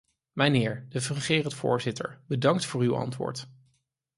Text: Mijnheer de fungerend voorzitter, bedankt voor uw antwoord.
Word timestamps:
Mijnheer 0.33 0.85
de 0.89 1.01
fungerend 1.01 1.53
voorzitter, 1.53 2.21
bedankt 2.27 2.65
voor 2.65 2.81
uw 2.81 2.95
antwoord. 2.95 3.47